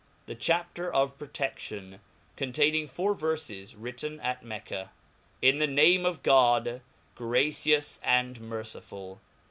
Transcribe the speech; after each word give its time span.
The 0.25 0.33
Chapter 0.33 0.91
of 0.91 1.19
Protenion, 1.19 1.99
contdningfouri 2.35 3.19
Verfes, 3.19 3.75
written 3.77 4.19
M 4.21 4.37
Mecca. 4.41 4.89
TN 5.43 5.59
the 5.59 5.67
name 5.67 6.07
of 6.07 6.23
God, 6.23 6.81
gracious 7.13 7.99
and 8.03 8.41
merciful!. 8.41 9.21